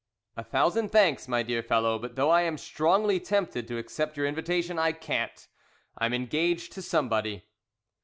[0.35, 4.25] "A thousand thanks, my dear fellow; but though I am strongly tempted to accept your
[4.25, 5.47] invitation, I can't.
[5.95, 7.45] I am engaged to somebody."